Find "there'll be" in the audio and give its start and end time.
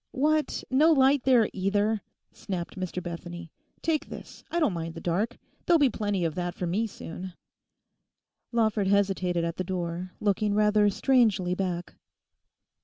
5.67-5.91